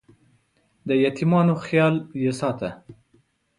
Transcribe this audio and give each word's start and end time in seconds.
د 0.87 0.89
یتیمانو 1.05 1.53
خیال 1.65 1.95
یې 2.23 2.31
ساته. 2.39 2.69